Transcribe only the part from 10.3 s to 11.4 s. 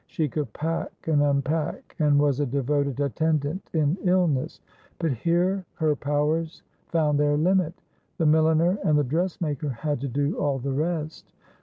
all the rest.